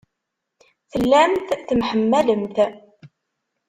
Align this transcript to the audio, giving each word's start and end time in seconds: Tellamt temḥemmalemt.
Tellamt 0.91 1.47
temḥemmalemt. 1.67 2.57